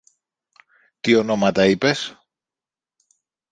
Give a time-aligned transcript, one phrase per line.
[1.01, 2.17] Τι ονόματα είπες;